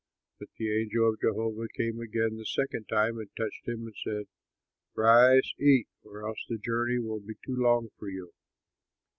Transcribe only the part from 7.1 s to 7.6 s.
be too